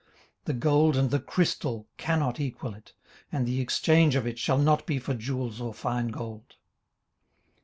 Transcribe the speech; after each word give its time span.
18:028:017 0.45 0.45
The 0.45 0.53
gold 0.53 0.97
and 0.97 1.11
the 1.11 1.19
crystal 1.19 1.87
cannot 1.97 2.39
equal 2.39 2.73
it: 2.73 2.93
and 3.31 3.45
the 3.45 3.61
exchange 3.61 4.15
of 4.15 4.25
it 4.25 4.39
shall 4.39 4.57
not 4.57 4.87
be 4.87 4.97
for 4.97 5.13
jewels 5.13 5.61
of 5.61 5.77
fine 5.77 6.07
gold. 6.07 6.55